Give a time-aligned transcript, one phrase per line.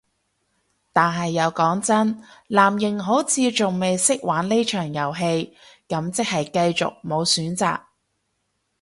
[0.91, 5.55] 但係又講真，藍營好似仲未識玩呢場遊戲，
[5.87, 7.81] 咁即係繼續無選擇